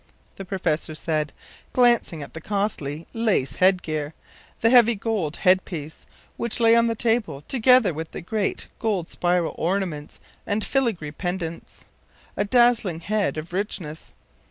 ”the 0.37 0.45
professor 0.45 0.95
said, 0.95 1.31
glancing 1.73 2.23
at 2.23 2.33
the 2.33 2.41
costly 2.41 3.05
lace 3.13 3.57
head 3.57 3.83
gear, 3.83 4.15
the 4.61 4.71
heavy 4.71 4.95
gold 4.95 5.35
head 5.35 5.63
piece, 5.63 6.07
which 6.37 6.59
lay 6.59 6.75
on 6.75 6.87
the 6.87 6.95
table 6.95 7.43
together 7.47 7.93
with 7.93 8.09
the 8.09 8.19
great 8.19 8.67
gold 8.79 9.07
spiral 9.09 9.53
ornaments 9.59 10.19
and 10.47 10.65
filigree 10.65 11.11
pendants 11.11 11.85
a 12.35 12.43
dazzling 12.43 13.01
head 13.01 13.37
of 13.37 13.53
richness. 13.53 14.13